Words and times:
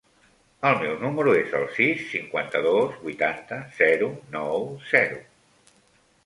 El 0.67 0.77
meu 0.83 0.93
número 1.01 1.35
es 1.41 1.53
el 1.59 1.65
sis, 1.75 2.01
cinquanta-dos, 2.13 2.97
vuitanta, 3.05 3.61
zero, 3.83 4.09
nou, 4.39 4.67
zero. 4.95 5.23